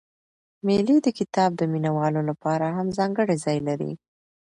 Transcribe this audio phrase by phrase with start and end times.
[0.65, 3.91] مېلې د کتاب د مینه والو له پاره هم ځانګړى ځای لري.